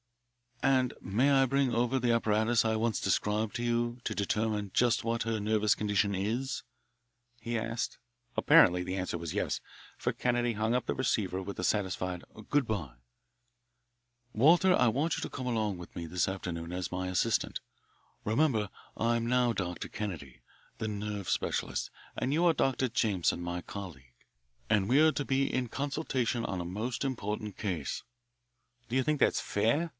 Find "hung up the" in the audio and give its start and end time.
10.53-10.93